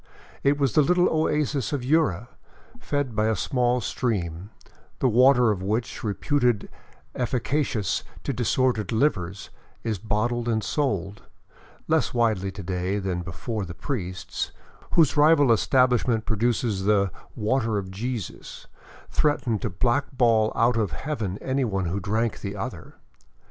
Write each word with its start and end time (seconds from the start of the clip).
It 0.41 0.57
was 0.57 0.73
the 0.73 0.81
little 0.81 1.07
oasis 1.09 1.71
of 1.71 1.83
Yura, 1.85 2.27
fed 2.79 3.15
by 3.15 3.27
a 3.27 3.35
small 3.35 3.81
stream, 3.81 4.49
the 4.97 5.07
water 5.07 5.51
of 5.51 5.61
which, 5.61 6.03
reputed 6.03 6.69
efficacious 7.13 8.03
to 8.23 8.33
disordered 8.33 8.91
livers, 8.91 9.51
is 9.83 9.99
bottled 9.99 10.47
and 10.49 10.63
sold— 10.63 11.21
less 11.87 12.15
widely 12.15 12.49
to 12.51 12.63
day 12.63 12.97
than 12.97 13.21
before 13.21 13.63
the 13.63 13.75
priests, 13.75 14.51
whose 14.93 15.15
rival 15.15 15.51
establishment 15.51 16.25
produces 16.25 16.85
the" 16.85 17.11
Water 17.35 17.77
of 17.77 17.91
Jesus," 17.91 18.65
threatened 19.11 19.61
to 19.61 19.69
blackball 19.69 20.51
out 20.55 20.77
of 20.77 20.93
heaven 20.93 21.37
anyone 21.43 21.85
who 21.85 21.99
drank 21.99 22.41
the 22.41 22.55
other. 22.55 22.95